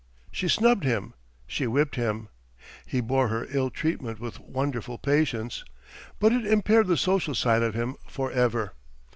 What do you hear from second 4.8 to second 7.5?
patience; but it impaired the social